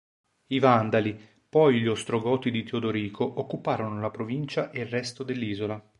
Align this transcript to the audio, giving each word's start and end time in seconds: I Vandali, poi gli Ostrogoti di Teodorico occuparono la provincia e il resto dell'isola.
I 0.47 0.57
Vandali, 0.57 1.15
poi 1.47 1.79
gli 1.79 1.85
Ostrogoti 1.85 2.49
di 2.49 2.63
Teodorico 2.63 3.39
occuparono 3.39 4.01
la 4.01 4.09
provincia 4.09 4.71
e 4.71 4.79
il 4.79 4.87
resto 4.87 5.21
dell'isola. 5.23 5.79